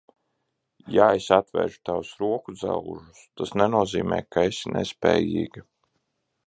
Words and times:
Ja 0.95 1.09
es 1.17 1.27
atvēršu 1.37 1.83
tavus 1.89 2.13
rokudzelžus, 2.23 3.23
tas 3.41 3.55
nenozīmē, 3.63 4.21
ka 4.37 4.49
esi 4.53 4.77
nespējīga. 4.79 5.69